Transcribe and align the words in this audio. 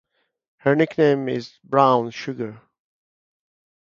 Her 0.61 0.75
nickname 0.75 1.29
is 1.29 1.59
"Brown 1.63 2.09
Sugar". 2.09 2.59